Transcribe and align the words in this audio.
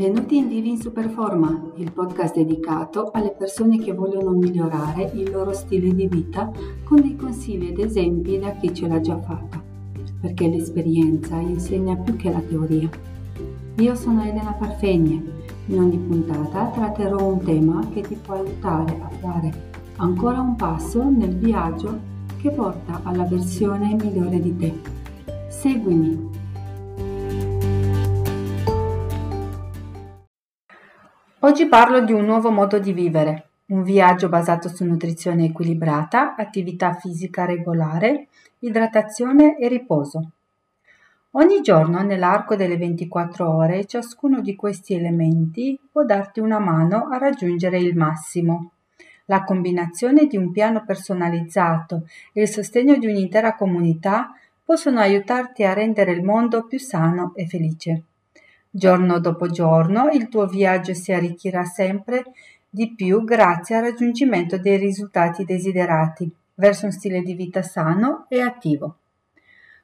Benvenuti 0.00 0.38
in 0.38 0.48
Vivi 0.48 0.70
in 0.70 0.80
Superforma, 0.80 1.72
il 1.74 1.92
podcast 1.92 2.34
dedicato 2.34 3.10
alle 3.12 3.34
persone 3.36 3.76
che 3.76 3.92
vogliono 3.92 4.30
migliorare 4.30 5.10
il 5.12 5.30
loro 5.30 5.52
stile 5.52 5.94
di 5.94 6.06
vita 6.06 6.50
con 6.84 7.02
dei 7.02 7.16
consigli 7.16 7.66
ed 7.66 7.78
esempi 7.80 8.38
da 8.38 8.52
chi 8.52 8.72
ce 8.72 8.88
l'ha 8.88 8.98
già 9.02 9.20
fatta, 9.20 9.62
perché 10.22 10.48
l'esperienza 10.48 11.36
insegna 11.36 11.96
più 11.96 12.16
che 12.16 12.30
la 12.30 12.40
teoria. 12.40 12.88
Io 13.76 13.94
sono 13.94 14.22
Elena 14.22 14.54
Parfegne, 14.54 15.22
in 15.66 15.78
ogni 15.78 15.98
puntata 15.98 16.68
tratterò 16.68 17.22
un 17.22 17.44
tema 17.44 17.86
che 17.92 18.00
ti 18.00 18.14
può 18.14 18.36
aiutare 18.36 18.98
a 19.02 19.08
fare 19.20 19.52
ancora 19.96 20.40
un 20.40 20.56
passo 20.56 21.10
nel 21.10 21.36
viaggio 21.36 21.98
che 22.38 22.50
porta 22.50 23.02
alla 23.02 23.24
versione 23.24 23.94
migliore 24.00 24.40
di 24.40 24.56
te. 24.56 24.80
Seguimi 25.50 26.29
Oggi 31.50 31.66
parlo 31.66 32.00
di 32.00 32.12
un 32.12 32.26
nuovo 32.26 32.52
modo 32.52 32.78
di 32.78 32.92
vivere, 32.92 33.48
un 33.70 33.82
viaggio 33.82 34.28
basato 34.28 34.68
su 34.68 34.84
nutrizione 34.84 35.46
equilibrata, 35.46 36.36
attività 36.36 36.92
fisica 36.92 37.44
regolare, 37.44 38.28
idratazione 38.60 39.58
e 39.58 39.66
riposo. 39.66 40.30
Ogni 41.32 41.60
giorno 41.60 42.04
nell'arco 42.04 42.54
delle 42.54 42.76
24 42.76 43.52
ore 43.52 43.84
ciascuno 43.86 44.40
di 44.40 44.54
questi 44.54 44.94
elementi 44.94 45.76
può 45.90 46.04
darti 46.04 46.38
una 46.38 46.60
mano 46.60 47.08
a 47.10 47.18
raggiungere 47.18 47.78
il 47.80 47.96
massimo. 47.96 48.70
La 49.24 49.42
combinazione 49.42 50.28
di 50.28 50.36
un 50.36 50.52
piano 50.52 50.84
personalizzato 50.86 52.06
e 52.32 52.42
il 52.42 52.48
sostegno 52.48 52.96
di 52.96 53.08
un'intera 53.08 53.56
comunità 53.56 54.32
possono 54.64 55.00
aiutarti 55.00 55.64
a 55.64 55.72
rendere 55.72 56.12
il 56.12 56.22
mondo 56.22 56.64
più 56.68 56.78
sano 56.78 57.32
e 57.34 57.48
felice. 57.48 58.04
Giorno 58.72 59.18
dopo 59.18 59.48
giorno 59.48 60.10
il 60.10 60.28
tuo 60.28 60.46
viaggio 60.46 60.94
si 60.94 61.12
arricchirà 61.12 61.64
sempre 61.64 62.22
di 62.68 62.94
più 62.94 63.24
grazie 63.24 63.74
al 63.74 63.82
raggiungimento 63.82 64.58
dei 64.58 64.76
risultati 64.76 65.44
desiderati 65.44 66.32
verso 66.54 66.86
un 66.86 66.92
stile 66.92 67.22
di 67.22 67.34
vita 67.34 67.62
sano 67.62 68.26
e 68.28 68.40
attivo. 68.40 68.98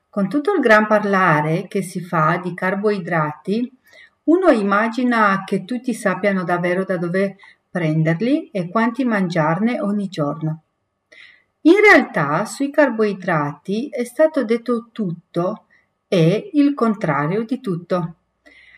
Con 0.09 0.29
tutto 0.29 0.53
il 0.55 0.61
gran 0.61 0.87
parlare 0.87 1.67
che 1.67 1.83
si 1.83 2.01
fa 2.01 2.41
di 2.41 2.55
carboidrati, 2.55 3.77
uno 4.25 4.51
immagina 4.51 5.43
che 5.45 5.65
tutti 5.65 5.93
sappiano 5.93 6.45
davvero 6.45 6.85
da 6.85 6.97
dove 6.97 7.39
prenderli 7.69 8.51
e 8.53 8.69
quanti 8.69 9.05
mangiarne 9.05 9.81
ogni 9.81 10.07
giorno. 10.07 10.63
In 11.63 11.81
realtà 11.81 12.45
sui 12.45 12.71
carboidrati 12.71 13.89
è 13.89 14.05
stato 14.05 14.45
detto 14.45 14.91
tutto 14.93 15.65
e 16.07 16.51
il 16.53 16.73
contrario 16.75 17.45
di 17.45 17.61
tutto 17.61 18.16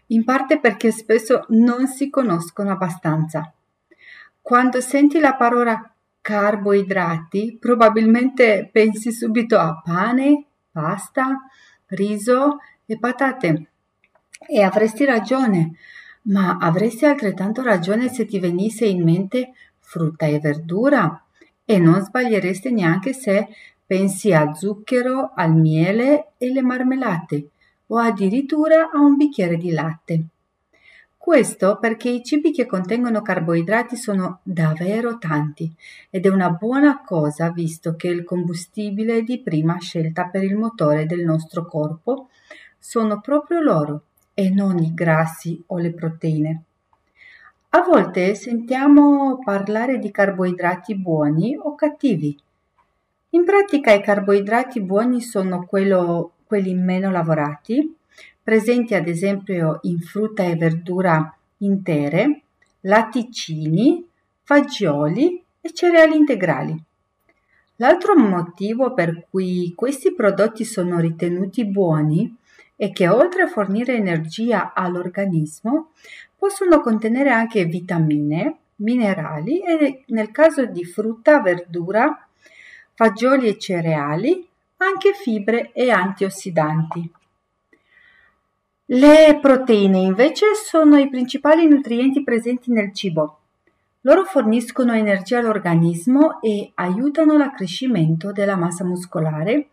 in 0.09 0.25
parte 0.25 0.59
perché 0.61 0.91
spesso 0.91 1.45
non 1.49 1.87
si 1.87 2.09
conoscono 2.11 2.71
abbastanza. 2.71 3.53
Quando 4.41 4.81
senti 4.81 5.19
la 5.19 5.35
parola 5.35 5.93
carboidrati, 6.21 7.57
probabilmente 7.61 8.69
pensi 8.73 9.13
subito 9.13 9.59
a 9.59 9.81
pane, 9.83 10.47
pasta, 10.71 11.39
riso 11.89 12.59
e 12.87 12.99
patate. 12.99 13.67
E 14.47 14.63
avresti 14.63 15.05
ragione, 15.05 15.73
ma 16.23 16.59
avresti 16.59 17.05
altrettanto 17.05 17.63
ragione 17.63 18.09
se 18.09 18.25
ti 18.25 18.39
venisse 18.39 18.87
in 18.87 19.03
mente 19.03 19.53
frutta 19.79 20.27
e 20.27 20.39
verdura 20.39 21.23
e 21.65 21.79
non 21.79 22.03
sbaglieresti 22.03 22.73
neanche 22.73 23.13
se 23.13 23.49
pensi 23.85 24.33
a 24.33 24.53
zucchero, 24.55 25.33
al 25.35 25.55
miele 25.55 26.33
e 26.39 26.51
le 26.53 26.63
marmellate 26.63 27.51
o 27.89 27.99
addirittura 27.99 28.91
a 28.91 28.99
un 29.01 29.17
bicchiere 29.17 29.57
di 29.57 29.71
latte. 29.71 30.25
Questo 31.29 31.77
perché 31.79 32.09
i 32.09 32.25
cibi 32.25 32.53
che 32.53 32.65
contengono 32.65 33.21
carboidrati 33.21 33.97
sono 33.97 34.41
davvero 34.43 35.19
tanti 35.19 35.71
ed 36.09 36.25
è 36.25 36.31
una 36.31 36.49
buona 36.49 37.03
cosa 37.05 37.51
visto 37.51 37.97
che 37.97 38.09
il 38.09 38.25
combustibile 38.25 39.23
di 39.23 39.39
prima 39.41 39.79
scelta 39.79 40.25
per 40.29 40.43
il 40.43 40.57
motore 40.57 41.05
del 41.05 41.25
nostro 41.25 41.67
corpo 41.67 42.29
sono 42.79 43.21
proprio 43.21 43.61
loro 43.61 44.03
e 44.33 44.49
non 44.49 44.79
i 44.79 44.95
grassi 44.95 45.63
o 45.67 45.77
le 45.77 45.93
proteine. 45.93 46.63
A 47.71 47.83
volte 47.83 48.35
sentiamo 48.35 49.39
parlare 49.45 49.99
di 49.99 50.11
carboidrati 50.11 50.97
buoni 50.97 51.55
o 51.61 51.75
cattivi. 51.75 52.35
In 53.31 53.45
pratica 53.45 53.93
i 53.93 54.01
carboidrati 54.01 54.81
buoni 54.81 55.21
sono 55.21 55.67
quello 55.67 56.33
quelli 56.49 56.75
meno 56.75 57.13
lavorati, 57.13 57.95
presenti 58.43 58.95
ad 58.95 59.07
esempio 59.07 59.79
in 59.83 60.01
frutta 60.01 60.43
e 60.43 60.57
verdura 60.57 61.33
intere, 61.59 62.43
latticini, 62.81 64.05
fagioli 64.43 65.41
e 65.61 65.73
cereali 65.73 66.17
integrali. 66.17 66.83
L'altro 67.77 68.17
motivo 68.17 68.95
per 68.95 69.27
cui 69.31 69.73
questi 69.77 70.13
prodotti 70.15 70.65
sono 70.65 70.99
ritenuti 70.99 71.65
buoni 71.65 72.35
è 72.75 72.91
che 72.91 73.09
oltre 73.09 73.43
a 73.43 73.49
fornire 73.49 73.95
energia 73.95 74.73
all'organismo, 74.73 75.91
possono 76.37 76.81
contenere 76.81 77.31
anche 77.31 77.65
vitamine, 77.65 78.57
minerali 78.77 79.61
e 79.61 80.05
nel 80.07 80.31
caso 80.31 80.65
di 80.65 80.85
frutta, 80.85 81.41
verdura, 81.41 82.27
fagioli 82.95 83.49
e 83.49 83.59
cereali, 83.59 84.48
anche 84.79 85.13
fibre 85.13 85.73
e 85.73 85.91
antiossidanti. 85.91 87.13
Le 88.87 89.39
proteine 89.41 89.99
invece 89.99 90.55
sono 90.55 90.97
i 90.97 91.11
principali 91.11 91.67
nutrienti 91.69 92.23
presenti 92.23 92.73
nel 92.73 92.95
cibo. 92.95 93.39
Loro 94.03 94.25
forniscono 94.25 94.95
energia 94.95 95.41
all'organismo 95.41 96.41
e 96.41 96.71
aiutano 96.75 97.37
l'accrescimento 97.37 98.33
della 98.33 98.57
massa 98.57 98.85
muscolare 98.85 99.69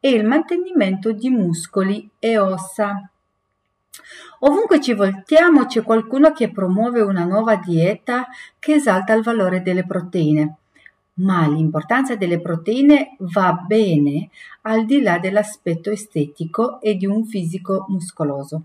e 0.00 0.10
il 0.10 0.24
mantenimento 0.24 1.12
di 1.12 1.28
muscoli 1.30 2.08
e 2.18 2.38
ossa. 2.38 3.08
Ovunque 4.40 4.80
ci 4.80 4.94
voltiamo 4.94 5.66
c'è 5.66 5.82
qualcuno 5.82 6.32
che 6.32 6.50
promuove 6.50 7.00
una 7.00 7.24
nuova 7.24 7.56
dieta 7.56 8.26
che 8.58 8.74
esalta 8.74 9.12
il 9.12 9.22
valore 9.22 9.62
delle 9.62 9.84
proteine 9.84 10.58
ma 11.14 11.46
l'importanza 11.46 12.16
delle 12.16 12.40
proteine 12.40 13.16
va 13.18 13.52
bene 13.52 14.30
al 14.62 14.84
di 14.84 15.00
là 15.00 15.18
dell'aspetto 15.18 15.90
estetico 15.90 16.80
e 16.80 16.96
di 16.96 17.06
un 17.06 17.24
fisico 17.24 17.86
muscoloso. 17.88 18.62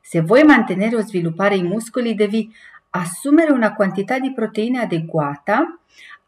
Se 0.00 0.20
vuoi 0.20 0.44
mantenere 0.44 0.96
o 0.96 1.02
sviluppare 1.02 1.56
i 1.56 1.62
muscoli 1.62 2.14
devi 2.14 2.50
assumere 2.90 3.52
una 3.52 3.74
quantità 3.74 4.18
di 4.18 4.32
proteine 4.32 4.80
adeguata 4.80 5.78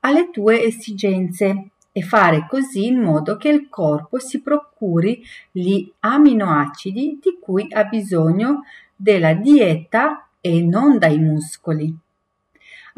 alle 0.01 0.31
tue 0.31 0.63
esigenze 0.63 1.71
e 1.93 2.03
fare 2.03 2.47
così 2.49 2.87
in 2.87 3.01
modo 3.01 3.37
che 3.37 3.49
il 3.49 3.69
corpo 3.69 4.19
si 4.19 4.41
procuri 4.41 5.23
gli 5.51 5.91
aminoacidi 6.01 7.19
di 7.21 7.39
cui 7.41 7.67
ha 7.71 7.85
bisogno 7.85 8.65
della 8.95 9.33
dieta 9.33 10.29
e 10.41 10.63
non 10.63 10.99
dai 10.99 11.19
muscoli. 11.19 11.97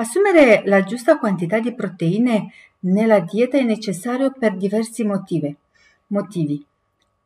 Assumere 0.01 0.63
la 0.65 0.83
giusta 0.83 1.19
quantità 1.19 1.59
di 1.61 1.75
proteine 1.75 2.51
nella 2.81 3.21
dieta 3.21 3.59
è 3.59 3.63
necessario 3.63 4.33
per 4.33 4.57
diversi 4.57 5.05
motivi, 5.05 5.55
motivi, 6.07 6.65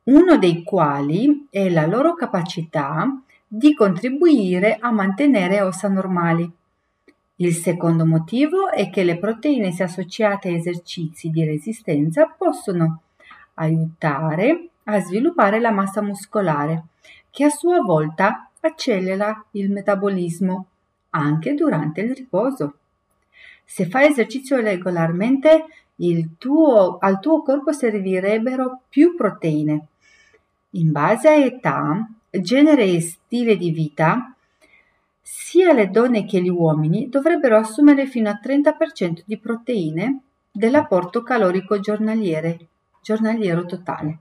uno 0.04 0.36
dei 0.38 0.64
quali 0.64 1.46
è 1.50 1.70
la 1.70 1.86
loro 1.86 2.14
capacità 2.14 3.08
di 3.46 3.74
contribuire 3.74 4.76
a 4.80 4.90
mantenere 4.90 5.60
ossa 5.60 5.86
normali. 5.86 6.50
Il 7.36 7.54
secondo 7.54 8.04
motivo 8.04 8.68
è 8.68 8.90
che 8.90 9.04
le 9.04 9.18
proteine 9.18 9.70
se 9.70 9.84
associate 9.84 10.48
a 10.48 10.56
esercizi 10.56 11.30
di 11.30 11.44
resistenza 11.44 12.26
possono 12.26 13.02
aiutare 13.54 14.70
a 14.82 14.98
sviluppare 14.98 15.60
la 15.60 15.70
massa 15.70 16.02
muscolare, 16.02 16.86
che 17.30 17.44
a 17.44 17.50
sua 17.50 17.78
volta 17.82 18.50
accelera 18.58 19.44
il 19.52 19.70
metabolismo 19.70 20.66
anche 21.14 21.54
durante 21.54 22.02
il 22.02 22.14
riposo. 22.14 22.78
Se 23.64 23.86
fai 23.86 24.08
esercizio 24.08 24.60
regolarmente, 24.60 25.64
tuo, 26.38 26.98
al 26.98 27.20
tuo 27.20 27.42
corpo 27.42 27.72
servirebbero 27.72 28.82
più 28.88 29.14
proteine. 29.14 29.86
In 30.70 30.90
base 30.90 31.28
a 31.28 31.34
età, 31.34 32.06
genere 32.30 32.84
e 32.84 33.00
stile 33.00 33.56
di 33.56 33.70
vita, 33.70 34.34
sia 35.22 35.72
le 35.72 35.88
donne 35.88 36.26
che 36.26 36.42
gli 36.42 36.50
uomini 36.50 37.08
dovrebbero 37.08 37.56
assumere 37.56 38.06
fino 38.06 38.28
a 38.28 38.40
30% 38.42 39.22
di 39.24 39.38
proteine 39.38 40.20
dell'apporto 40.50 41.22
calorico 41.22 41.78
giornaliero 41.80 43.64
totale. 43.64 44.18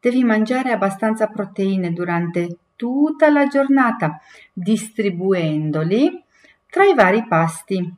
Devi 0.00 0.24
mangiare 0.24 0.72
abbastanza 0.72 1.28
proteine 1.28 1.92
durante 1.92 2.56
tutta 2.80 3.28
la 3.28 3.46
giornata, 3.46 4.18
distribuendoli 4.54 6.24
tra 6.66 6.86
i 6.86 6.94
vari 6.94 7.26
pasti. 7.26 7.94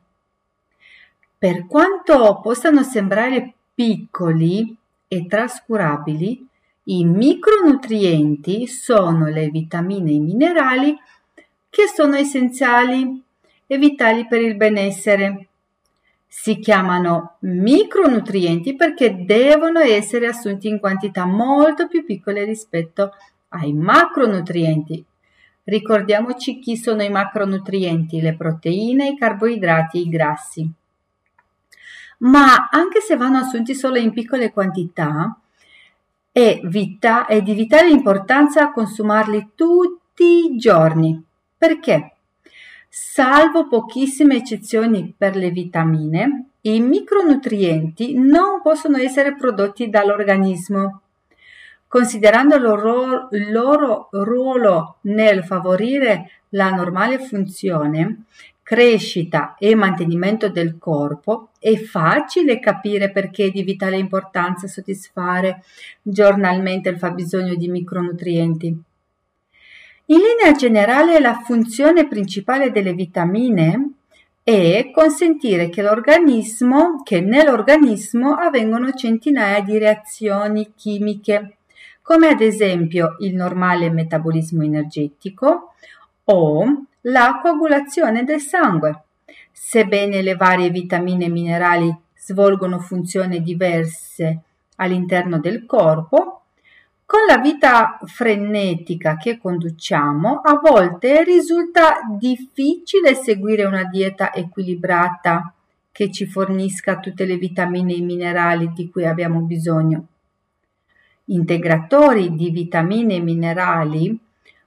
Per 1.37 1.67
quanto 1.67 2.41
possano 2.41 2.83
sembrare 2.83 3.53
piccoli 3.73 4.75
e 5.07 5.25
trascurabili, 5.25 6.45
i 6.85 7.05
micronutrienti 7.05 8.67
sono 8.67 9.27
le 9.27 9.47
vitamine 9.47 10.11
e 10.11 10.15
i 10.15 10.19
minerali 10.19 10.97
che 11.69 11.87
sono 11.87 12.15
essenziali 12.17 13.23
e 13.65 13.77
vitali 13.77 14.27
per 14.27 14.41
il 14.41 14.57
benessere. 14.57 15.47
Si 16.27 16.59
chiamano 16.59 17.37
micronutrienti 17.39 18.75
perché 18.75 19.23
devono 19.23 19.79
essere 19.79 20.27
assunti 20.27 20.67
in 20.67 20.79
quantità 20.79 21.25
molto 21.25 21.87
più 21.87 22.03
piccole 22.03 22.43
rispetto 22.43 23.13
ai 23.53 23.73
macronutrienti. 23.73 25.03
Ricordiamoci 25.63 26.59
chi 26.59 26.75
sono 26.75 27.03
i 27.03 27.09
macronutrienti, 27.09 28.19
le 28.19 28.35
proteine, 28.35 29.09
i 29.09 29.17
carboidrati 29.17 29.99
i 29.99 30.09
grassi. 30.09 30.69
Ma 32.19 32.69
anche 32.69 32.99
se 32.99 33.15
vanno 33.15 33.37
assunti 33.37 33.73
solo 33.73 33.97
in 33.97 34.11
piccole 34.11 34.51
quantità, 34.51 35.37
è, 36.31 36.59
vita, 36.63 37.25
è 37.27 37.41
di 37.41 37.53
vitale 37.53 37.89
importanza 37.89 38.71
consumarli 38.71 39.51
tutti 39.55 40.23
i 40.23 40.57
giorni. 40.57 41.21
Perché? 41.57 42.15
Salvo 42.89 43.67
pochissime 43.67 44.35
eccezioni 44.35 45.13
per 45.17 45.35
le 45.35 45.49
vitamine, 45.49 46.49
i 46.61 46.79
micronutrienti 46.79 48.17
non 48.17 48.61
possono 48.61 48.97
essere 48.97 49.35
prodotti 49.35 49.89
dall'organismo. 49.89 51.01
Considerando 51.93 52.55
il 52.55 52.63
loro, 52.63 53.27
il 53.33 53.51
loro 53.51 54.07
ruolo 54.09 54.95
nel 55.01 55.43
favorire 55.43 56.41
la 56.49 56.71
normale 56.71 57.19
funzione, 57.19 58.23
crescita 58.63 59.53
e 59.59 59.75
mantenimento 59.75 60.49
del 60.49 60.79
corpo, 60.79 61.49
è 61.59 61.75
facile 61.75 62.57
capire 62.57 63.11
perché 63.11 63.45
è 63.45 63.51
di 63.51 63.61
vitale 63.61 63.97
importanza 63.97 64.65
soddisfare 64.65 65.63
giornalmente 66.01 66.89
il 66.89 66.97
fabbisogno 66.97 67.53
di 67.53 67.67
micronutrienti. 67.67 68.65
In 68.65 70.17
linea 70.17 70.57
generale 70.57 71.19
la 71.19 71.35
funzione 71.45 72.07
principale 72.07 72.71
delle 72.71 72.93
vitamine 72.93 73.91
è 74.41 74.89
consentire 74.91 75.69
che, 75.69 75.83
che 77.03 77.21
nell'organismo 77.21 78.33
avvengano 78.33 78.93
centinaia 78.93 79.61
di 79.61 79.77
reazioni 79.77 80.73
chimiche, 80.75 81.57
come 82.03 82.27
ad 82.27 82.41
esempio 82.41 83.15
il 83.19 83.33
normale 83.33 83.89
metabolismo 83.89 84.61
energetico 84.61 85.73
o 86.25 86.85
la 87.01 87.39
coagulazione 87.41 88.23
del 88.23 88.41
sangue. 88.41 89.03
Sebbene 89.51 90.21
le 90.21 90.35
varie 90.35 90.69
vitamine 90.69 91.25
e 91.25 91.29
minerali 91.29 91.97
svolgono 92.15 92.79
funzioni 92.79 93.41
diverse 93.41 94.41
all'interno 94.75 95.39
del 95.39 95.65
corpo, 95.65 96.41
con 97.05 97.21
la 97.27 97.37
vita 97.37 97.99
frenetica 98.05 99.17
che 99.17 99.37
conduciamo, 99.37 100.41
a 100.43 100.59
volte 100.61 101.23
risulta 101.23 101.99
difficile 102.17 103.15
seguire 103.15 103.63
una 103.65 103.83
dieta 103.85 104.33
equilibrata 104.33 105.53
che 105.91 106.11
ci 106.11 106.25
fornisca 106.25 106.99
tutte 106.99 107.25
le 107.25 107.37
vitamine 107.37 107.93
e 107.93 108.01
minerali 108.01 108.73
di 108.73 108.89
cui 108.89 109.05
abbiamo 109.05 109.41
bisogno. 109.41 110.07
Integratori 111.25 112.35
di 112.35 112.49
vitamine 112.49 113.15
e 113.15 113.21
minerali 113.21 114.17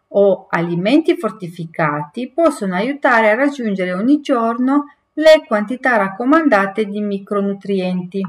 o 0.09 0.47
alimenti 0.49 1.17
fortificati 1.17 2.31
possono 2.31 2.75
aiutare 2.75 3.31
a 3.31 3.35
raggiungere 3.35 3.93
ogni 3.93 4.21
giorno 4.21 4.95
le 5.15 5.45
quantità 5.47 5.97
raccomandate 5.97 6.87
di 6.87 7.01
micronutrienti. 7.01 8.27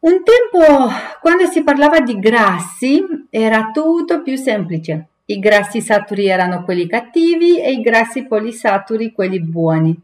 Un 0.00 0.22
tempo, 0.22 0.88
quando 1.20 1.46
si 1.46 1.62
parlava 1.62 2.00
di 2.00 2.18
grassi, 2.18 3.04
era 3.30 3.70
tutto 3.72 4.22
più 4.22 4.36
semplice. 4.36 5.06
I 5.26 5.38
grassi 5.38 5.80
saturi 5.80 6.26
erano 6.28 6.62
quelli 6.62 6.86
cattivi 6.86 7.60
e 7.60 7.72
i 7.72 7.80
grassi 7.80 8.26
polisaturi 8.26 9.12
quelli 9.12 9.40
buoni. 9.40 9.94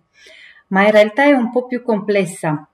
Ma 0.68 0.84
in 0.84 0.90
realtà 0.90 1.24
è 1.24 1.32
un 1.32 1.50
po' 1.50 1.66
più 1.66 1.82
complessa. 1.82 2.68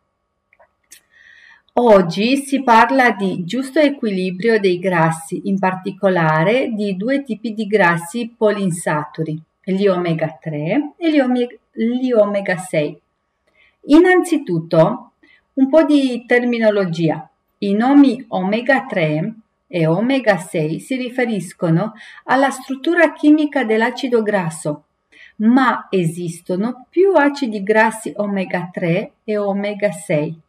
Oggi 1.82 2.36
si 2.36 2.62
parla 2.62 3.12
di 3.12 3.42
giusto 3.46 3.78
equilibrio 3.78 4.60
dei 4.60 4.78
grassi, 4.78 5.48
in 5.48 5.58
particolare 5.58 6.74
di 6.74 6.94
due 6.94 7.22
tipi 7.22 7.54
di 7.54 7.66
grassi 7.66 8.34
polinsaturi, 8.36 9.40
gli 9.64 9.86
omega 9.86 10.36
3 10.38 10.92
e 10.98 11.10
gli 11.10 11.18
omega, 11.18 11.56
gli 11.72 12.12
omega 12.12 12.58
6. 12.58 13.00
Innanzitutto, 13.86 15.12
un 15.54 15.68
po' 15.70 15.84
di 15.84 16.24
terminologia. 16.26 17.26
I 17.60 17.72
nomi 17.72 18.22
omega 18.28 18.84
3 18.84 19.34
e 19.66 19.86
omega 19.86 20.36
6 20.36 20.80
si 20.80 20.96
riferiscono 20.96 21.94
alla 22.24 22.50
struttura 22.50 23.14
chimica 23.14 23.64
dell'acido 23.64 24.20
grasso, 24.20 24.84
ma 25.36 25.86
esistono 25.88 26.84
più 26.90 27.14
acidi 27.14 27.62
grassi 27.62 28.12
omega 28.16 28.68
3 28.70 29.12
e 29.24 29.38
omega 29.38 29.90
6. 29.90 30.40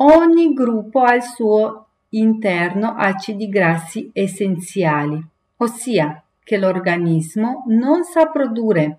Ogni 0.00 0.52
gruppo 0.52 1.00
ha 1.00 1.10
al 1.10 1.24
suo 1.24 1.86
interno 2.10 2.94
acidi 2.94 3.48
grassi 3.48 4.08
essenziali, 4.12 5.20
ossia 5.56 6.22
che 6.44 6.56
l'organismo 6.56 7.64
non 7.66 8.04
sa 8.04 8.26
produrre 8.26 8.98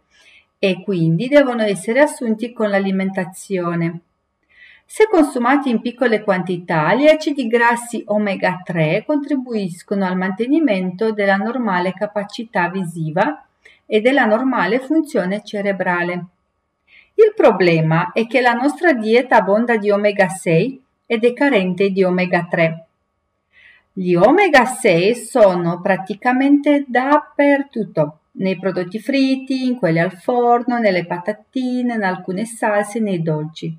e 0.60 0.84
quindi 0.84 1.30
devono 1.30 1.64
essere 1.64 2.02
assunti 2.02 2.52
con 2.52 2.70
l'alimentazione. 2.70 4.02
Se 4.86 5.08
consumati 5.10 5.70
in 5.70 5.80
piccole 5.80 6.22
quantità, 6.22 6.94
gli 6.96 7.08
acidi 7.08 7.48
grassi 7.48 8.04
omega 8.08 8.60
3 8.62 9.06
contribuiscono 9.06 10.06
al 10.06 10.18
mantenimento 10.18 11.14
della 11.14 11.38
normale 11.38 11.94
capacità 11.94 12.68
visiva 12.68 13.46
e 13.86 14.02
della 14.02 14.26
normale 14.26 14.80
funzione 14.80 15.46
cerebrale. 15.46 16.26
Il 17.14 17.32
problema 17.34 18.12
è 18.12 18.28
che 18.28 18.42
la 18.42 18.54
nostra 18.54 18.92
dieta 18.92 19.38
abbonda 19.38 19.78
di 19.78 19.92
omega 19.92 20.28
6 20.28 20.88
ed 21.12 21.24
è 21.24 21.34
carente 21.34 21.90
di 21.90 22.04
omega 22.04 22.46
3. 22.48 22.86
Gli 23.94 24.14
omega 24.14 24.66
6 24.66 25.16
sono 25.16 25.82
praticamente 25.82 26.86
dappertutto, 26.88 28.20
nei 28.34 28.60
prodotti 28.60 29.00
fritti, 29.00 29.66
in 29.66 29.76
quelli 29.76 29.98
al 29.98 30.12
forno, 30.12 30.78
nelle 30.78 31.08
patatine, 31.08 31.96
in 31.96 32.04
alcune 32.04 32.46
salse, 32.46 33.00
nei 33.00 33.24
dolci. 33.24 33.76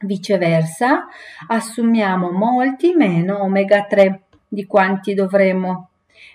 Viceversa, 0.00 1.06
assumiamo 1.46 2.30
molti 2.30 2.92
meno 2.92 3.42
omega 3.42 3.86
3 3.86 4.20
di 4.46 4.66
quanti 4.66 5.14
dovremmo, 5.14 5.88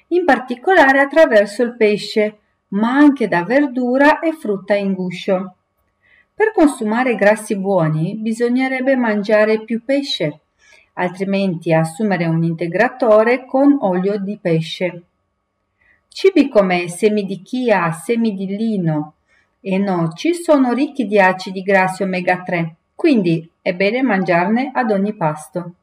in 0.07 0.25
particolare 0.25 1.01
attraverso 1.01 1.61
il 1.61 1.75
pesce, 1.75 2.39
ma 2.69 2.95
anche 2.95 3.27
da 3.27 3.43
verdura 3.43 4.17
e 4.21 4.33
frutta 4.33 4.73
in 4.73 4.93
guscio. 4.93 5.53
Per 6.39 6.53
consumare 6.53 7.15
grassi 7.15 7.57
buoni 7.57 8.15
bisognerebbe 8.15 8.95
mangiare 8.95 9.65
più 9.65 9.83
pesce, 9.83 10.39
altrimenti 10.93 11.73
assumere 11.73 12.27
un 12.27 12.41
integratore 12.45 13.45
con 13.45 13.77
olio 13.81 14.17
di 14.17 14.39
pesce. 14.41 15.01
Cibi 16.07 16.47
come 16.47 16.87
semi 16.87 17.25
di 17.25 17.41
chia, 17.41 17.91
semi 17.91 18.33
di 18.33 18.55
lino 18.55 19.15
e 19.59 19.77
noci 19.79 20.33
sono 20.33 20.71
ricchi 20.71 21.07
di 21.07 21.19
acidi 21.19 21.61
grassi 21.61 22.03
omega 22.03 22.41
3, 22.41 22.75
quindi 22.95 23.45
è 23.61 23.73
bene 23.73 24.01
mangiarne 24.01 24.71
ad 24.73 24.91
ogni 24.91 25.13
pasto. 25.15 25.73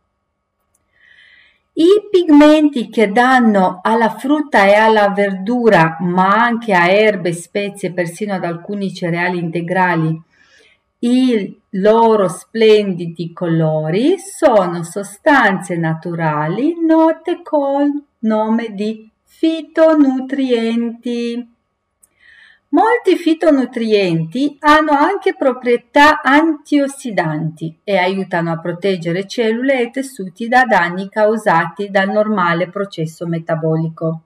I 1.74 2.08
pigmenti 2.10 2.88
che 2.88 3.12
danno 3.12 3.80
alla 3.82 4.08
frutta 4.08 4.64
e 4.64 4.72
alla 4.72 5.10
verdura, 5.10 5.98
ma 6.00 6.28
anche 6.28 6.72
a 6.72 6.88
erbe, 6.88 7.34
spezie, 7.34 7.92
persino 7.92 8.32
ad 8.32 8.44
alcuni 8.44 8.94
cereali 8.94 9.38
integrali, 9.38 10.24
i 11.00 11.60
loro 11.70 12.28
splendidi 12.28 13.32
colori 13.32 14.18
sono 14.18 14.82
sostanze 14.82 15.76
naturali 15.76 16.74
note 16.80 17.42
col 17.42 17.90
nome 18.20 18.72
di 18.72 19.10
fitonutrienti. 19.24 21.50
Molti 22.70 23.16
fitonutrienti 23.16 24.56
hanno 24.60 24.92
anche 24.92 25.36
proprietà 25.36 26.22
antiossidanti 26.22 27.80
e 27.84 27.98
aiutano 27.98 28.52
a 28.52 28.58
proteggere 28.58 29.26
cellule 29.26 29.80
e 29.80 29.90
tessuti 29.90 30.48
da 30.48 30.64
danni 30.64 31.08
causati 31.08 31.90
dal 31.90 32.10
normale 32.10 32.68
processo 32.68 33.26
metabolico. 33.26 34.25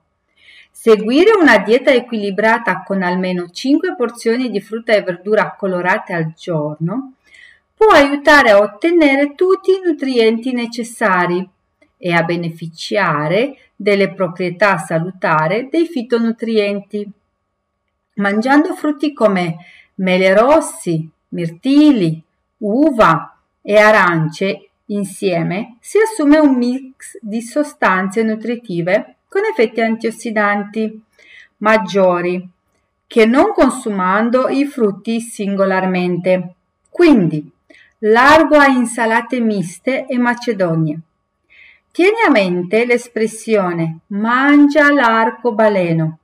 Seguire 0.83 1.33
una 1.39 1.59
dieta 1.59 1.91
equilibrata 1.91 2.81
con 2.81 3.03
almeno 3.03 3.51
5 3.51 3.93
porzioni 3.95 4.49
di 4.49 4.59
frutta 4.59 4.95
e 4.95 5.03
verdura 5.03 5.55
colorate 5.55 6.11
al 6.11 6.33
giorno 6.33 7.13
può 7.75 7.89
aiutare 7.89 8.49
a 8.49 8.57
ottenere 8.57 9.35
tutti 9.35 9.73
i 9.73 9.81
nutrienti 9.85 10.53
necessari 10.53 11.47
e 11.99 12.11
a 12.11 12.23
beneficiare 12.23 13.57
delle 13.75 14.11
proprietà 14.11 14.79
salutari 14.79 15.67
dei 15.69 15.85
fitonutrienti. 15.85 17.07
Mangiando 18.15 18.73
frutti 18.73 19.13
come 19.13 19.57
mele 19.97 20.33
rossi, 20.33 21.07
mirtilli, 21.27 22.19
uva 22.57 23.37
e 23.61 23.77
arance 23.77 24.69
insieme 24.85 25.77
si 25.79 25.99
assume 25.99 26.39
un 26.39 26.55
mix 26.55 27.19
di 27.21 27.39
sostanze 27.43 28.23
nutritive 28.23 29.17
con 29.31 29.43
effetti 29.49 29.79
antiossidanti 29.79 31.03
maggiori 31.59 32.45
che 33.07 33.25
non 33.25 33.53
consumando 33.53 34.49
i 34.49 34.65
frutti 34.65 35.21
singolarmente. 35.21 36.55
Quindi, 36.89 37.49
largo 37.99 38.57
a 38.57 38.67
insalate 38.67 39.39
miste 39.39 40.05
e 40.05 40.17
macedonie. 40.17 40.99
Tieni 41.91 42.17
a 42.27 42.29
mente 42.29 42.85
l'espressione 42.85 43.99
mangia 44.07 44.91
l'arcobaleno. 44.91 46.17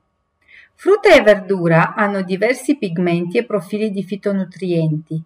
Frutta 0.74 1.14
e 1.14 1.22
verdura 1.22 1.94
hanno 1.94 2.20
diversi 2.20 2.76
pigmenti 2.76 3.38
e 3.38 3.44
profili 3.46 3.90
di 3.90 4.02
fitonutrienti, 4.02 5.22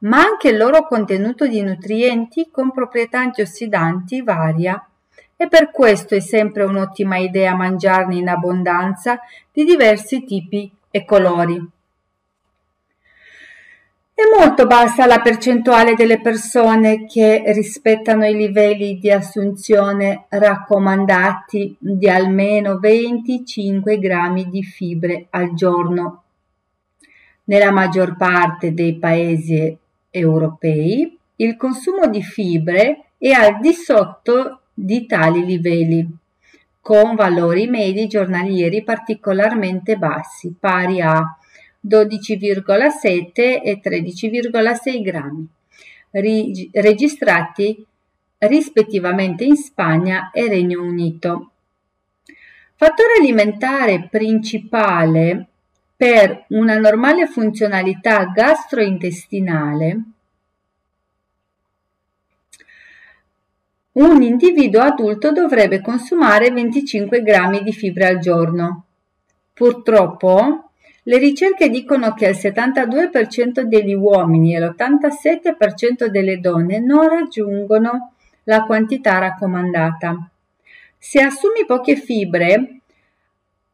ma 0.00 0.18
anche 0.20 0.50
il 0.50 0.56
loro 0.56 0.86
contenuto 0.86 1.48
di 1.48 1.60
nutrienti 1.62 2.48
con 2.52 2.70
proprietà 2.70 3.18
antiossidanti 3.18 4.22
varia 4.22 4.80
e 5.36 5.48
per 5.48 5.70
questo 5.70 6.14
è 6.14 6.20
sempre 6.20 6.62
un'ottima 6.62 7.16
idea 7.16 7.54
mangiarne 7.54 8.16
in 8.16 8.28
abbondanza 8.28 9.20
di 9.52 9.64
diversi 9.64 10.24
tipi 10.24 10.70
e 10.90 11.04
colori. 11.04 11.72
È 14.16 14.22
molto 14.38 14.68
bassa 14.68 15.06
la 15.06 15.20
percentuale 15.20 15.94
delle 15.94 16.20
persone 16.20 17.04
che 17.04 17.42
rispettano 17.48 18.24
i 18.24 18.36
livelli 18.36 19.00
di 19.00 19.10
assunzione 19.10 20.26
raccomandati 20.28 21.76
di 21.80 22.08
almeno 22.08 22.78
25 22.78 23.98
grammi 23.98 24.48
di 24.48 24.62
fibre 24.62 25.26
al 25.30 25.54
giorno. 25.54 26.22
Nella 27.46 27.72
maggior 27.72 28.16
parte 28.16 28.72
dei 28.72 28.98
paesi 28.98 29.76
europei 30.10 31.18
il 31.36 31.56
consumo 31.56 32.06
di 32.06 32.22
fibre 32.22 33.06
è 33.18 33.30
al 33.30 33.58
di 33.58 33.72
sotto 33.72 34.60
di 34.74 35.06
tali 35.06 35.44
livelli, 35.44 36.06
con 36.80 37.14
valori 37.14 37.66
medi 37.68 38.08
giornalieri 38.08 38.82
particolarmente 38.82 39.96
bassi, 39.96 40.54
pari 40.58 41.00
a 41.00 41.22
12,7 41.86 43.62
e 43.62 43.80
13,6 43.82 45.02
grammi, 45.02 45.48
registrati 46.72 47.86
rispettivamente 48.38 49.44
in 49.44 49.56
Spagna 49.56 50.30
e 50.32 50.48
Regno 50.48 50.82
Unito. 50.82 51.50
Fattore 52.74 53.14
alimentare 53.20 54.08
principale 54.10 55.46
per 55.96 56.44
una 56.48 56.76
normale 56.76 57.26
funzionalità 57.26 58.24
gastrointestinale 58.26 60.02
un 63.94 64.22
individuo 64.22 64.80
adulto 64.80 65.30
dovrebbe 65.30 65.80
consumare 65.80 66.50
25 66.50 67.22
grammi 67.22 67.62
di 67.62 67.72
fibra 67.72 68.08
al 68.08 68.18
giorno. 68.18 68.86
Purtroppo, 69.52 70.70
le 71.04 71.18
ricerche 71.18 71.68
dicono 71.68 72.12
che 72.14 72.26
il 72.26 72.36
72% 72.36 73.60
degli 73.60 73.94
uomini 73.94 74.56
e 74.56 74.60
l'87% 74.60 76.06
delle 76.06 76.40
donne 76.40 76.80
non 76.80 77.08
raggiungono 77.08 78.14
la 78.44 78.64
quantità 78.64 79.18
raccomandata. 79.18 80.28
Se 80.98 81.20
assumi 81.20 81.64
poche 81.64 81.94
fibre, 81.94 82.80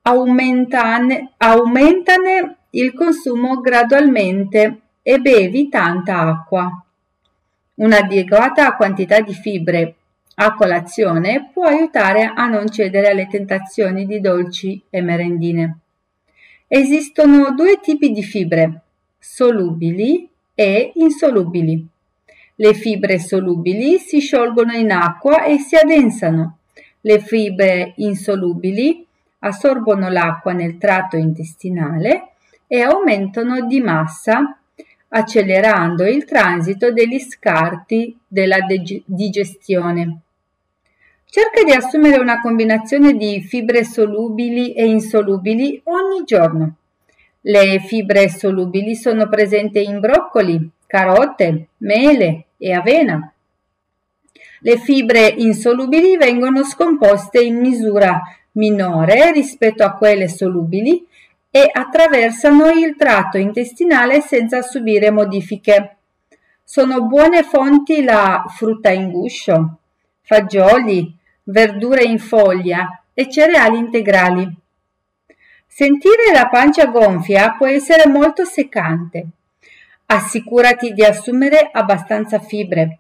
aumentane, 0.03 1.31
aumentane 1.39 2.57
il 2.71 2.93
consumo 2.93 3.61
gradualmente 3.61 4.81
e 5.01 5.19
bevi 5.19 5.69
tanta 5.71 6.19
acqua. 6.19 6.85
Un'adeguata 7.75 8.77
quantità 8.77 9.21
di 9.21 9.33
fibre 9.33 9.95
a 10.43 10.55
colazione 10.55 11.51
può 11.53 11.67
aiutare 11.67 12.33
a 12.35 12.47
non 12.47 12.71
cedere 12.71 13.09
alle 13.09 13.27
tentazioni 13.27 14.07
di 14.07 14.21
dolci 14.21 14.83
e 14.89 15.03
merendine. 15.03 15.79
Esistono 16.67 17.53
due 17.55 17.79
tipi 17.79 18.11
di 18.11 18.23
fibre, 18.23 18.81
solubili 19.19 20.27
e 20.55 20.93
insolubili. 20.95 21.87
Le 22.55 22.73
fibre 22.75 23.19
solubili 23.19 23.99
si 23.99 24.21
sciolgono 24.21 24.73
in 24.73 24.93
acqua 24.93 25.45
e 25.45 25.59
si 25.59 25.77
addensano. 25.77 26.57
Le 27.03 27.19
fibre 27.21 27.93
insolubili 27.97 29.07
assorbono 29.41 30.09
l'acqua 30.09 30.53
nel 30.53 30.79
tratto 30.79 31.19
intestinale 31.19 32.29
e 32.67 32.81
aumentano 32.81 33.67
di 33.67 33.81
massa 33.81 34.57
accelerando 35.09 36.07
il 36.07 36.25
transito 36.25 36.93
degli 36.93 37.19
scarti 37.19 38.17
della 38.27 38.59
digestione. 39.05 40.21
Cerca 41.33 41.63
di 41.63 41.71
assumere 41.71 42.19
una 42.19 42.41
combinazione 42.41 43.13
di 43.13 43.41
fibre 43.41 43.85
solubili 43.85 44.73
e 44.73 44.85
insolubili 44.87 45.81
ogni 45.85 46.25
giorno. 46.25 46.75
Le 47.43 47.79
fibre 47.79 48.29
solubili 48.29 48.97
sono 48.97 49.29
presenti 49.29 49.81
in 49.81 50.01
broccoli, 50.01 50.69
carote, 50.89 51.69
mele 51.77 52.47
e 52.57 52.73
avena. 52.73 53.33
Le 54.59 54.77
fibre 54.79 55.29
insolubili 55.29 56.17
vengono 56.17 56.65
scomposte 56.65 57.41
in 57.41 57.61
misura 57.61 58.21
minore 58.55 59.31
rispetto 59.31 59.85
a 59.85 59.93
quelle 59.93 60.27
solubili 60.27 61.07
e 61.49 61.71
attraversano 61.73 62.71
il 62.71 62.97
tratto 62.97 63.39
intestinale 63.39 64.21
senza 64.21 64.63
subire 64.63 65.13
modifiche. 65.13 65.97
Sono 66.65 67.05
buone 67.05 67.45
fonti 67.45 68.03
la 68.03 68.45
frutta 68.49 68.91
in 68.91 69.13
guscio, 69.13 69.77
fagioli, 70.23 71.19
verdure 71.51 72.05
in 72.05 72.19
foglia 72.19 73.03
e 73.13 73.29
cereali 73.29 73.79
integrali. 73.79 74.49
Sentire 75.67 76.33
la 76.33 76.49
pancia 76.49 76.87
gonfia 76.87 77.55
può 77.57 77.67
essere 77.67 78.09
molto 78.09 78.45
seccante. 78.45 79.27
Assicurati 80.07 80.93
di 80.93 81.05
assumere 81.05 81.71
abbastanza 81.73 82.39
fibre. 82.39 82.99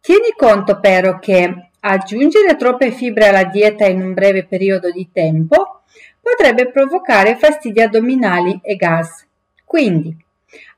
Tieni 0.00 0.32
conto 0.36 0.80
però 0.80 1.18
che 1.18 1.68
aggiungere 1.80 2.56
troppe 2.56 2.90
fibre 2.90 3.28
alla 3.28 3.44
dieta 3.44 3.86
in 3.86 4.02
un 4.02 4.12
breve 4.12 4.44
periodo 4.44 4.90
di 4.90 5.08
tempo 5.12 5.82
potrebbe 6.20 6.70
provocare 6.70 7.36
fastidi 7.36 7.80
addominali 7.80 8.58
e 8.62 8.76
gas. 8.76 9.26
Quindi 9.64 10.14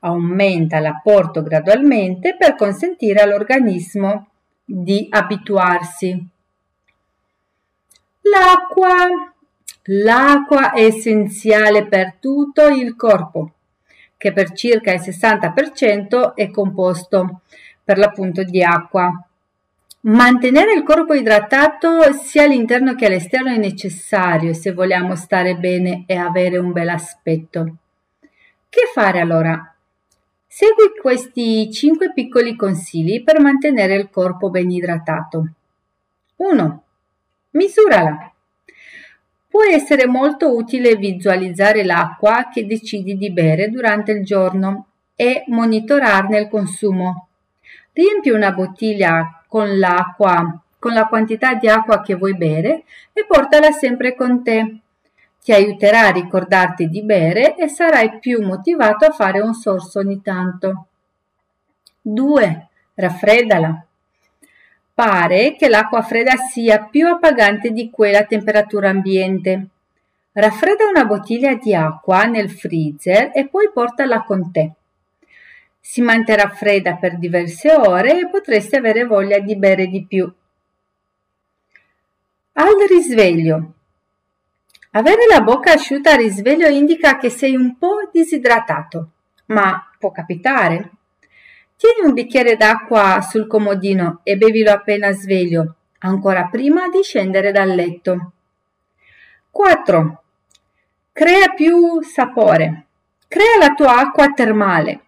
aumenta 0.01 0.79
l'apporto 0.79 1.41
gradualmente 1.41 2.35
per 2.37 2.55
consentire 2.55 3.21
all'organismo 3.21 4.27
di 4.63 5.07
abituarsi. 5.09 6.31
L'acqua. 8.23 9.33
L'acqua 9.87 10.71
è 10.71 10.85
essenziale 10.85 11.85
per 11.87 12.15
tutto 12.19 12.67
il 12.67 12.95
corpo, 12.95 13.51
che 14.15 14.31
per 14.31 14.53
circa 14.53 14.93
il 14.93 15.01
60% 15.01 16.33
è 16.33 16.49
composto 16.49 17.41
per 17.83 17.97
l'appunto 17.97 18.43
di 18.43 18.63
acqua. 18.63 19.11
Mantenere 20.01 20.73
il 20.73 20.83
corpo 20.83 21.13
idratato 21.13 22.13
sia 22.13 22.43
all'interno 22.43 22.95
che 22.95 23.07
all'esterno 23.07 23.51
è 23.51 23.57
necessario 23.57 24.53
se 24.53 24.71
vogliamo 24.71 25.15
stare 25.15 25.55
bene 25.55 26.03
e 26.07 26.15
avere 26.15 26.57
un 26.57 26.71
bel 26.71 26.89
aspetto. 26.89 27.75
Che 28.69 28.81
fare 28.93 29.19
allora? 29.19 29.73
Segui 30.47 30.93
questi 31.01 31.69
5 31.71 32.13
piccoli 32.13 32.55
consigli 32.55 33.23
per 33.23 33.41
mantenere 33.41 33.95
il 33.95 34.09
corpo 34.09 34.49
ben 34.49 34.71
idratato. 34.71 35.47
1. 36.37 36.82
Misurala. 37.53 38.31
Può 39.47 39.61
essere 39.63 40.07
molto 40.07 40.55
utile 40.55 40.95
visualizzare 40.95 41.83
l'acqua 41.83 42.49
che 42.51 42.65
decidi 42.65 43.15
di 43.15 43.31
bere 43.31 43.69
durante 43.69 44.11
il 44.11 44.25
giorno 44.25 44.87
e 45.15 45.43
monitorarne 45.47 46.39
il 46.39 46.49
consumo. 46.49 47.27
Riempi 47.91 48.31
una 48.31 48.51
bottiglia 48.51 49.43
con 49.47 49.77
l'acqua, 49.77 50.59
con 50.79 50.93
la 50.93 51.05
quantità 51.05 51.53
di 51.53 51.67
acqua 51.67 52.01
che 52.01 52.15
vuoi 52.15 52.35
bere 52.35 52.85
e 53.13 53.23
portala 53.27 53.69
sempre 53.69 54.15
con 54.15 54.41
te. 54.41 54.77
Ti 55.43 55.51
aiuterà 55.51 56.07
a 56.07 56.11
ricordarti 56.11 56.89
di 56.89 57.03
bere 57.03 57.55
e 57.55 57.67
sarai 57.67 58.17
più 58.17 58.41
motivato 58.43 59.05
a 59.05 59.11
fare 59.11 59.41
un 59.41 59.53
sorso 59.53 59.99
ogni 59.99 60.23
tanto. 60.23 60.87
2. 62.01 62.67
Raffreddala. 62.95 63.85
Pare 64.95 65.55
che 65.55 65.69
l'acqua 65.69 66.03
fredda 66.03 66.35
sia 66.35 66.83
più 66.83 67.07
appagante 67.07 67.71
di 67.71 67.89
quella 67.89 68.19
a 68.19 68.25
temperatura 68.25 68.89
ambiente. 68.89 69.67
Raffredda 70.33 70.87
una 70.87 71.05
bottiglia 71.05 71.55
di 71.55 71.73
acqua 71.73 72.25
nel 72.25 72.51
freezer 72.51 73.31
e 73.33 73.47
poi 73.47 73.71
portala 73.73 74.23
con 74.23 74.51
te. 74.51 74.71
Si 75.79 76.01
manterrà 76.01 76.47
fredda 76.49 76.95
per 76.95 77.17
diverse 77.17 77.73
ore 77.73 78.19
e 78.19 78.29
potresti 78.29 78.75
avere 78.75 79.03
voglia 79.05 79.39
di 79.39 79.55
bere 79.55 79.87
di 79.87 80.05
più. 80.05 80.31
Al 82.53 82.75
risveglio. 82.87 83.73
Avere 84.91 85.25
la 85.27 85.41
bocca 85.41 85.73
asciutta 85.73 86.11
al 86.11 86.17
risveglio 86.17 86.67
indica 86.67 87.17
che 87.17 87.31
sei 87.31 87.55
un 87.55 87.77
po' 87.79 88.09
disidratato, 88.11 89.09
ma 89.47 89.89
può 89.97 90.11
capitare. 90.11 90.91
Tieni 91.83 92.07
un 92.07 92.13
bicchiere 92.13 92.55
d'acqua 92.55 93.19
sul 93.19 93.45
comodino 93.45 94.21
e 94.23 94.37
bevilo 94.37 94.71
appena 94.71 95.11
sveglio, 95.11 95.75
ancora 95.99 96.45
prima 96.45 96.87
di 96.87 97.03
scendere 97.03 97.51
dal 97.51 97.75
letto. 97.75 98.31
4. 99.51 100.23
Crea 101.11 101.49
più 101.49 102.01
sapore. 102.01 102.85
Crea 103.27 103.57
la 103.59 103.73
tua 103.73 103.97
acqua 103.97 104.31
termale. 104.31 105.01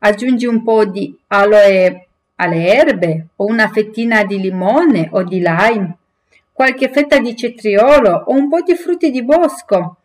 Aggiungi 0.00 0.44
un 0.44 0.62
po' 0.62 0.84
di 0.84 1.18
aloe 1.28 2.06
alle 2.34 2.66
erbe 2.66 3.28
o 3.36 3.46
una 3.46 3.68
fettina 3.68 4.24
di 4.24 4.38
limone 4.38 5.08
o 5.10 5.22
di 5.22 5.38
lime, 5.38 5.96
qualche 6.52 6.90
fetta 6.90 7.18
di 7.18 7.34
cetriolo 7.34 8.24
o 8.26 8.34
un 8.34 8.50
po' 8.50 8.60
di 8.60 8.74
frutti 8.74 9.10
di 9.10 9.24
bosco, 9.24 9.96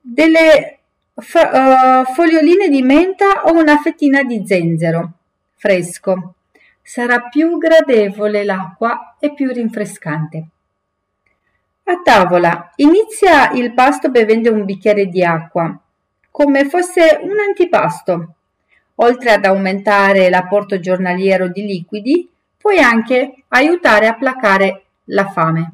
delle 0.00 0.75
uh, 1.16 2.04
foglioline 2.12 2.68
di 2.68 2.82
menta 2.82 3.42
o 3.44 3.52
una 3.52 3.78
fettina 3.78 4.22
di 4.22 4.46
zenzero 4.46 5.12
fresco. 5.54 6.34
Sarà 6.82 7.22
più 7.22 7.58
gradevole 7.58 8.44
l'acqua 8.44 9.16
e 9.18 9.32
più 9.34 9.50
rinfrescante. 9.50 10.46
A 11.84 12.00
tavola 12.02 12.72
inizia 12.76 13.50
il 13.52 13.72
pasto 13.72 14.10
bevendo 14.10 14.52
un 14.52 14.64
bicchiere 14.64 15.06
di 15.06 15.24
acqua, 15.24 15.76
come 16.30 16.68
fosse 16.68 17.18
un 17.22 17.38
antipasto. 17.38 18.34
Oltre 18.96 19.32
ad 19.32 19.44
aumentare 19.44 20.28
l'apporto 20.30 20.80
giornaliero 20.80 21.48
di 21.48 21.62
liquidi, 21.62 22.28
puoi 22.56 22.78
anche 22.78 23.42
aiutare 23.48 24.06
a 24.06 24.14
placare 24.14 24.84
la 25.04 25.26
fame. 25.26 25.72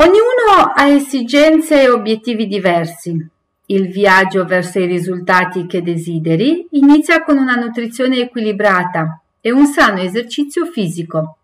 Ognuno 0.00 0.70
ha 0.76 0.86
esigenze 0.86 1.82
e 1.82 1.88
obiettivi 1.90 2.46
diversi. 2.46 3.28
Il 3.66 3.88
viaggio 3.88 4.44
verso 4.44 4.78
i 4.78 4.86
risultati 4.86 5.66
che 5.66 5.82
desideri 5.82 6.68
inizia 6.70 7.24
con 7.24 7.36
una 7.36 7.54
nutrizione 7.54 8.18
equilibrata 8.18 9.20
e 9.40 9.50
un 9.50 9.66
sano 9.66 9.98
esercizio 9.98 10.66
fisico. 10.66 11.38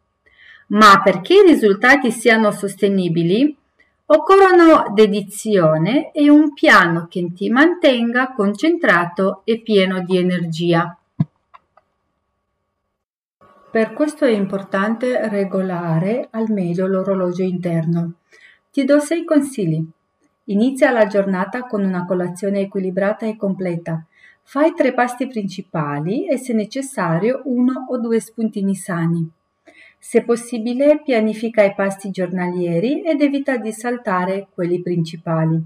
Ma 0.69 1.01
perché 1.03 1.35
i 1.35 1.45
risultati 1.45 2.13
siano 2.13 2.53
sostenibili, 2.53 3.57
occorrono 4.07 4.93
dedizione 4.95 6.13
e 6.13 6.31
un 6.31 6.53
piano 6.53 7.09
che 7.11 7.33
ti 7.35 7.51
mantenga 7.51 8.35
concentrato 8.37 9.43
e 9.45 9.63
pieno 9.63 9.99
di 10.05 10.17
energia. 10.17 10.97
Per 13.73 13.93
questo 13.93 14.25
è 14.25 14.31
importante 14.31 15.29
regolare 15.29 16.29
al 16.31 16.49
meglio 16.51 16.87
l'orologio 16.87 17.43
interno. 17.43 18.13
Ti 18.75 18.83
do 18.83 18.99
sei 18.99 19.23
consigli. 19.23 19.87
Inizia 20.47 20.91
la 20.91 21.07
giornata 21.07 21.63
con 21.63 21.85
una 21.85 22.05
colazione 22.05 22.63
equilibrata 22.63 23.25
e 23.25 23.37
completa. 23.37 24.05
Fai 24.43 24.75
tre 24.75 24.93
pasti 24.93 25.29
principali 25.29 26.27
e 26.27 26.39
se 26.39 26.55
necessario 26.55 27.43
uno 27.45 27.87
o 27.89 27.99
due 27.99 28.19
spuntini 28.19 28.75
sani. 28.75 29.31
Se 29.97 30.25
possibile 30.25 31.01
pianifica 31.05 31.63
i 31.63 31.73
pasti 31.73 32.11
giornalieri 32.11 33.05
ed 33.05 33.21
evita 33.21 33.59
di 33.59 33.71
saltare 33.71 34.49
quelli 34.53 34.81
principali. 34.81 35.63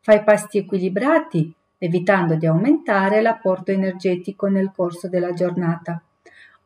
Fai 0.00 0.22
pasti 0.22 0.58
equilibrati, 0.58 1.50
evitando 1.78 2.34
di 2.34 2.44
aumentare 2.44 3.22
l'apporto 3.22 3.70
energetico 3.70 4.48
nel 4.48 4.72
corso 4.76 5.08
della 5.08 5.32
giornata. 5.32 6.02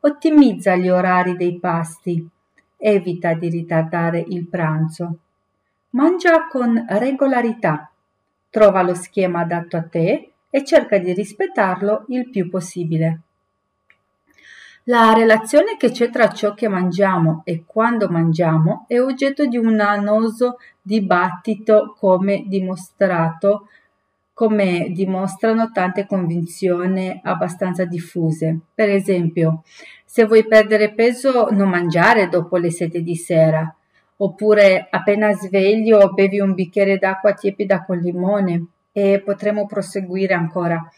Ottimizza 0.01 0.75
gli 0.75 0.89
orari 0.89 1.37
dei 1.37 1.57
pasti. 1.57 2.27
Evita 2.75 3.33
di 3.35 3.47
ritardare 3.47 4.21
il 4.27 4.45
pranzo. 4.47 5.19
Mangia 5.97 6.45
con 6.47 6.85
regolarità. 6.89 7.89
Trova 8.51 8.83
lo 8.83 8.93
schema 8.93 9.39
adatto 9.39 9.77
a 9.77 9.81
te 9.81 10.31
e 10.47 10.63
cerca 10.63 10.99
di 10.99 11.11
rispettarlo 11.11 12.05
il 12.09 12.29
più 12.29 12.51
possibile. 12.51 13.21
La 14.83 15.13
relazione 15.13 15.75
che 15.75 15.89
c'è 15.89 16.11
tra 16.11 16.29
ciò 16.29 16.53
che 16.53 16.67
mangiamo 16.67 17.41
e 17.45 17.63
quando 17.65 18.09
mangiamo 18.09 18.85
è 18.87 19.01
oggetto 19.01 19.47
di 19.47 19.57
un 19.57 19.79
annoso 19.79 20.59
dibattito 20.83 21.95
come 21.97 22.43
dimostrato 22.45 23.67
come 24.33 24.91
dimostrano 24.91 25.71
tante 25.71 26.05
convinzioni 26.05 27.21
abbastanza 27.23 27.85
diffuse. 27.85 28.59
Per 28.71 28.87
esempio, 28.87 29.63
se 30.05 30.25
vuoi 30.25 30.45
perdere 30.45 30.93
peso 30.93 31.47
non 31.49 31.69
mangiare 31.69 32.29
dopo 32.29 32.57
le 32.57 32.69
sette 32.69 33.01
di 33.01 33.15
sera, 33.15 33.75
oppure 34.17 34.87
appena 34.89 35.33
sveglio 35.33 36.11
bevi 36.13 36.39
un 36.39 36.53
bicchiere 36.53 36.97
d'acqua 36.97 37.33
tiepida 37.33 37.83
con 37.83 37.97
limone 37.97 38.65
e 38.91 39.21
potremo 39.23 39.65
proseguire 39.65 40.33
ancora. 40.33 40.89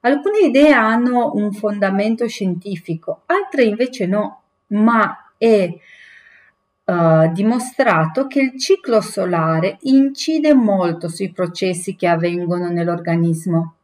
Alcune 0.00 0.46
idee 0.46 0.72
hanno 0.72 1.32
un 1.34 1.52
fondamento 1.52 2.26
scientifico, 2.26 3.22
altre 3.26 3.64
invece 3.64 4.06
no, 4.06 4.42
ma 4.68 5.32
è 5.36 5.68
uh, 6.84 7.32
dimostrato 7.32 8.26
che 8.26 8.40
il 8.40 8.58
ciclo 8.58 9.00
solare 9.00 9.78
incide 9.82 10.54
molto 10.54 11.08
sui 11.08 11.32
processi 11.32 11.96
che 11.96 12.06
avvengono 12.06 12.68
nell'organismo 12.68 13.74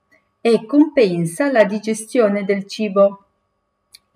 e 0.40 0.64
compensa 0.66 1.50
la 1.50 1.64
digestione 1.64 2.44
del 2.44 2.66
cibo. 2.66 3.23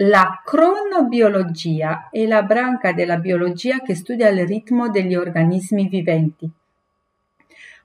La 0.03 0.43
cronobiologia 0.45 2.09
è 2.09 2.25
la 2.25 2.45
branca 2.45 2.93
della 2.93 3.17
biologia 3.17 3.81
che 3.81 3.97
studia 3.97 4.29
il 4.29 4.47
ritmo 4.47 4.89
degli 4.91 5.17
organismi 5.17 5.89
viventi. 5.89 6.49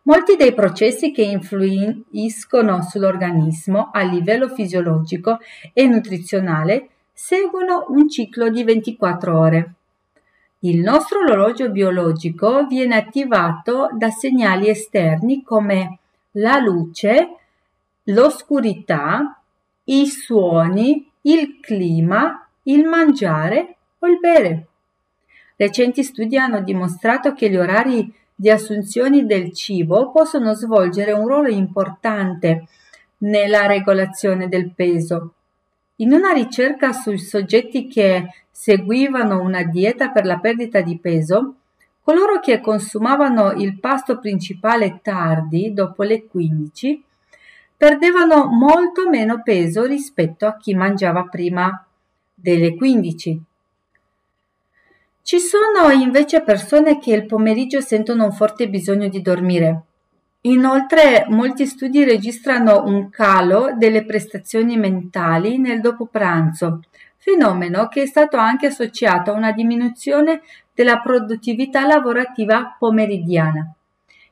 Molti 0.04 0.36
dei 0.36 0.54
processi 0.54 1.12
che 1.12 1.24
influiscono 1.24 2.84
sull'organismo 2.84 3.90
a 3.92 4.04
livello 4.04 4.48
fisiologico 4.50 5.40
e 5.74 5.88
nutrizionale 5.88 6.90
seguono 7.12 7.86
un 7.88 8.08
ciclo 8.08 8.50
di 8.50 8.64
24 8.64 9.40
ore. 9.40 9.74
Il 10.60 10.82
nostro 10.82 11.22
orologio 11.22 11.72
biologico 11.72 12.68
viene 12.68 12.96
attivato 12.96 13.90
da 13.92 14.12
segnali 14.12 14.70
esterni 14.70 15.42
come 15.42 15.98
la 16.34 16.60
luce, 16.60 17.38
l'oscurità, 18.04 19.42
i 19.86 20.06
suoni, 20.06 21.10
il 21.24 21.60
clima, 21.60 22.48
il 22.64 22.86
mangiare 22.86 23.76
o 24.00 24.08
il 24.08 24.20
bere. 24.20 24.68
Recenti 25.56 26.04
studi 26.04 26.38
hanno 26.38 26.62
dimostrato 26.62 27.34
che 27.34 27.50
gli 27.50 27.58
orari 27.58 28.12
di 28.36 28.50
assunzioni 28.50 29.26
del 29.26 29.54
cibo 29.54 30.12
possono 30.12 30.54
svolgere 30.54 31.12
un 31.12 31.28
ruolo 31.28 31.50
importante 31.50 32.68
nella 33.20 33.68
regolazione 33.68 34.50
del 34.50 34.72
peso. 34.74 35.34
In 35.98 36.12
una 36.12 36.32
ricerca 36.32 36.92
sui 36.92 37.20
soggetti 37.20 37.88
che 37.88 38.28
seguivano 38.50 39.42
una 39.42 39.64
dieta 39.64 40.10
per 40.10 40.26
la 40.26 40.40
perdita 40.40 40.82
di 40.82 40.98
peso, 40.98 41.56
coloro 42.02 42.40
che 42.40 42.60
consumavano 42.60 43.52
il 43.54 43.80
pasto 43.80 44.20
principale 44.20 45.00
tardi, 45.02 45.72
dopo 45.74 46.04
le 46.04 46.26
15, 46.26 47.04
perdevano 47.84 48.46
molto 48.46 49.10
meno 49.10 49.42
peso 49.44 49.84
rispetto 49.84 50.46
a 50.46 50.56
chi 50.56 50.74
mangiava 50.74 51.26
prima 51.26 51.86
delle 52.34 52.76
15. 52.76 53.42
Ci 55.22 55.40
sono 55.40 55.90
invece 55.92 56.44
persone 56.44 56.98
che 56.98 57.14
il 57.14 57.26
pomeriggio 57.26 57.82
sentono 57.82 58.24
un 58.24 58.32
forte 58.32 58.70
bisogno 58.70 59.10
di 59.10 59.22
dormire. 59.22 59.82
Inoltre 60.44 61.26
molti 61.28 61.66
studi 61.66 62.06
registrano 62.06 62.86
un 62.86 63.10
calo 63.10 63.74
delle 63.76 64.06
prestazioni 64.06 64.78
mentali 64.78 65.58
nel 65.58 65.82
dopo 65.82 66.06
pranzo, 66.06 66.84
fenomeno 67.18 67.90
che 67.90 68.04
è 68.04 68.06
stato 68.06 68.38
anche 68.38 68.68
associato 68.68 69.32
a 69.32 69.36
una 69.36 69.52
diminuzione 69.52 70.40
della 70.74 71.02
produttività 71.02 71.86
lavorativa 71.86 72.78
pomeridiana. 72.80 73.74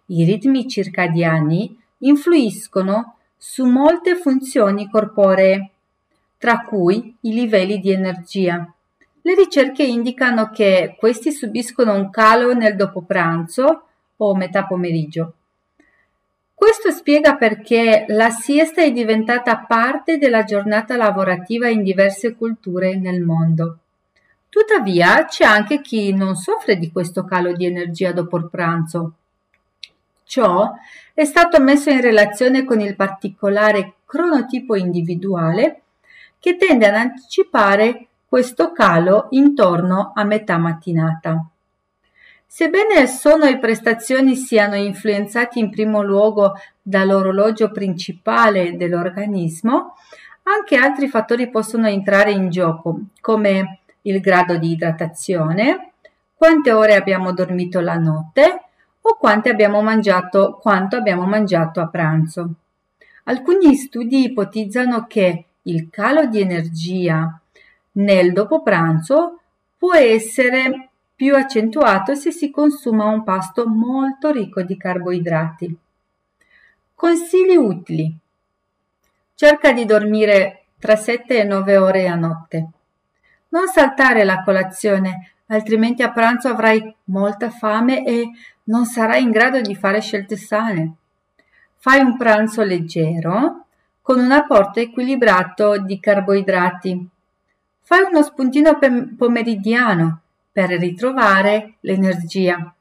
I 0.05 0.23
ritmi 0.23 0.69
circadiani 0.69 1.77
influiscono 1.97 3.17
su 3.43 3.65
molte 3.65 4.17
funzioni 4.17 4.87
corporee, 4.87 5.71
tra 6.37 6.61
cui 6.61 7.17
i 7.21 7.33
livelli 7.33 7.79
di 7.79 7.91
energia. 7.91 8.71
Le 9.23 9.35
ricerche 9.35 9.81
indicano 9.81 10.51
che 10.51 10.95
questi 10.95 11.31
subiscono 11.31 11.95
un 11.95 12.11
calo 12.11 12.53
nel 12.53 12.75
dopo 12.75 13.01
pranzo 13.01 13.85
o 14.15 14.35
metà 14.35 14.65
pomeriggio. 14.65 15.33
Questo 16.53 16.91
spiega 16.91 17.35
perché 17.35 18.05
la 18.09 18.29
siesta 18.29 18.83
è 18.83 18.91
diventata 18.91 19.57
parte 19.57 20.19
della 20.19 20.43
giornata 20.43 20.95
lavorativa 20.95 21.67
in 21.67 21.81
diverse 21.81 22.35
culture 22.35 22.95
nel 22.95 23.21
mondo. 23.21 23.77
Tuttavia 24.49 25.25
c'è 25.25 25.45
anche 25.45 25.81
chi 25.81 26.13
non 26.13 26.35
soffre 26.35 26.77
di 26.77 26.91
questo 26.91 27.25
calo 27.25 27.53
di 27.53 27.65
energia 27.65 28.11
dopo 28.11 28.37
il 28.37 28.47
pranzo. 28.51 29.13
Ciò 30.31 30.71
è 31.13 31.25
stato 31.25 31.59
messo 31.59 31.89
in 31.89 31.99
relazione 31.99 32.63
con 32.63 32.79
il 32.79 32.95
particolare 32.95 33.95
cronotipo 34.05 34.77
individuale 34.77 35.81
che 36.39 36.55
tende 36.55 36.87
ad 36.87 36.95
anticipare 36.95 38.07
questo 38.29 38.71
calo 38.71 39.27
intorno 39.31 40.13
a 40.15 40.23
metà 40.23 40.55
mattinata. 40.57 41.45
Sebbene 42.47 43.01
il 43.01 43.09
sonno 43.09 43.43
e 43.43 43.59
prestazioni 43.59 44.37
siano 44.37 44.75
influenzati 44.75 45.59
in 45.59 45.69
primo 45.69 46.01
luogo 46.01 46.53
dall'orologio 46.81 47.69
principale 47.69 48.77
dell'organismo, 48.77 49.95
anche 50.43 50.77
altri 50.77 51.09
fattori 51.09 51.49
possono 51.49 51.89
entrare 51.89 52.31
in 52.31 52.49
gioco, 52.49 52.99
come 53.19 53.79
il 54.03 54.21
grado 54.21 54.55
di 54.55 54.71
idratazione, 54.71 55.91
quante 56.33 56.71
ore 56.71 56.95
abbiamo 56.95 57.33
dormito 57.33 57.81
la 57.81 57.97
notte 57.97 58.67
o 59.01 59.17
quante 59.17 59.49
abbiamo 59.49 59.81
mangiato, 59.81 60.59
quanto 60.61 60.95
abbiamo 60.95 61.25
mangiato 61.25 61.81
a 61.81 61.87
pranzo. 61.87 62.53
Alcuni 63.25 63.75
studi 63.75 64.25
ipotizzano 64.25 65.05
che 65.07 65.45
il 65.63 65.89
calo 65.89 66.25
di 66.25 66.39
energia 66.39 67.39
nel 67.93 68.33
dopo 68.33 68.61
pranzo 68.61 69.39
può 69.77 69.93
essere 69.93 70.89
più 71.15 71.35
accentuato 71.35 72.15
se 72.15 72.31
si 72.31 72.49
consuma 72.49 73.05
un 73.05 73.23
pasto 73.23 73.67
molto 73.67 74.31
ricco 74.31 74.63
di 74.63 74.75
carboidrati. 74.75 75.77
Consigli 76.95 77.55
utili. 77.55 78.15
Cerca 79.35 79.71
di 79.71 79.85
dormire 79.85 80.65
tra 80.79 80.95
7 80.95 81.39
e 81.39 81.43
9 81.43 81.77
ore 81.77 82.07
a 82.07 82.15
notte. 82.15 82.69
Non 83.49 83.67
saltare 83.67 84.23
la 84.23 84.43
colazione, 84.43 85.33
altrimenti 85.51 86.01
a 86.01 86.11
pranzo 86.11 86.47
avrai 86.47 86.95
molta 87.05 87.49
fame 87.49 88.05
e 88.05 88.29
non 88.65 88.85
sarai 88.85 89.21
in 89.21 89.31
grado 89.31 89.61
di 89.61 89.75
fare 89.75 90.01
scelte 90.01 90.37
sane. 90.37 90.95
Fai 91.75 91.99
un 91.99 92.17
pranzo 92.17 92.63
leggero 92.63 93.65
con 94.01 94.19
un 94.19 94.31
apporto 94.31 94.79
equilibrato 94.79 95.77
di 95.77 95.99
carboidrati. 95.99 97.07
Fai 97.81 98.03
uno 98.09 98.23
spuntino 98.23 98.77
pomeridiano 99.17 100.21
per 100.51 100.69
ritrovare 100.69 101.75
l'energia. 101.81 102.73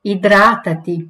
Idratati. 0.00 1.08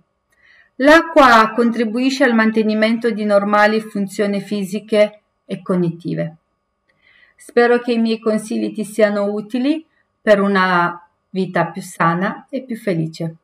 L'acqua 0.76 1.52
contribuisce 1.54 2.24
al 2.24 2.34
mantenimento 2.34 3.10
di 3.10 3.24
normali 3.24 3.80
funzioni 3.80 4.40
fisiche 4.40 5.20
e 5.44 5.62
cognitive. 5.62 6.36
Spero 7.36 7.78
che 7.78 7.92
i 7.92 7.98
miei 7.98 8.18
consigli 8.18 8.72
ti 8.72 8.84
siano 8.84 9.32
utili 9.32 9.86
per 10.22 10.40
una 10.40 11.04
vita 11.30 11.66
più 11.66 11.82
sana 11.82 12.46
e 12.48 12.62
più 12.62 12.76
felice. 12.76 13.36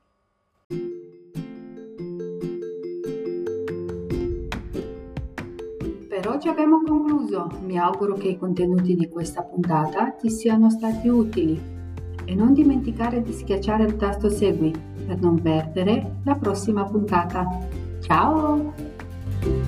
Per 6.08 6.28
oggi 6.28 6.48
abbiamo 6.48 6.82
concluso. 6.84 7.50
Mi 7.64 7.78
auguro 7.78 8.14
che 8.14 8.28
i 8.28 8.38
contenuti 8.38 8.94
di 8.94 9.08
questa 9.08 9.42
puntata 9.42 10.10
ti 10.12 10.30
siano 10.30 10.70
stati 10.70 11.08
utili 11.08 11.60
e 12.24 12.34
non 12.34 12.54
dimenticare 12.54 13.22
di 13.22 13.32
schiacciare 13.32 13.84
il 13.84 13.96
tasto 13.96 14.30
segui 14.30 14.72
per 15.06 15.18
non 15.18 15.40
perdere 15.40 16.20
la 16.24 16.36
prossima 16.36 16.84
puntata. 16.84 17.44
Ciao! 18.00 19.67